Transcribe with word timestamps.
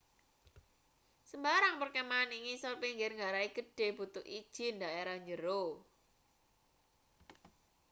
sembarang 1.29 1.75
perkemahan 1.81 2.33
ing 2.35 2.41
ngisor 2.45 2.73
pinggir 2.83 3.11
ngarai 3.19 3.49
gedhe 3.57 3.87
butuh 3.97 4.25
ijin 4.39 4.75
daerah 4.83 5.17
njero 5.25 5.63